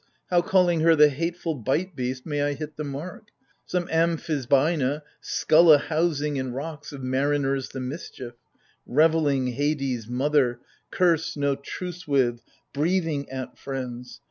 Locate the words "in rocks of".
6.37-7.03